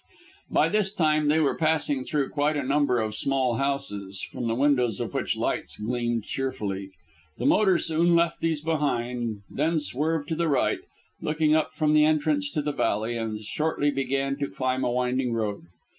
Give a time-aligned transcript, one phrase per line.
[0.49, 4.55] By this time they were passing through quite a number of small houses, from the
[4.55, 6.89] windows of which lights gleamed cheerfully.
[7.37, 10.79] The motor soon left these behind, then swerved to the right
[11.21, 15.33] looking up from the entrance to the valley and shortly began to climb a winding
[15.33, 15.67] road.